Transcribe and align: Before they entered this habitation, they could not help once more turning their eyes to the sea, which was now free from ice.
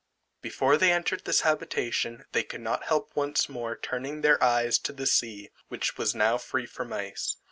Before 0.41 0.77
they 0.77 0.91
entered 0.91 1.25
this 1.25 1.41
habitation, 1.41 2.25
they 2.31 2.41
could 2.43 2.61
not 2.61 2.85
help 2.85 3.11
once 3.15 3.47
more 3.47 3.77
turning 3.77 4.21
their 4.21 4.43
eyes 4.43 4.79
to 4.79 4.93
the 4.93 5.05
sea, 5.05 5.51
which 5.67 5.95
was 5.95 6.15
now 6.15 6.39
free 6.39 6.65
from 6.65 6.91
ice. 6.91 7.37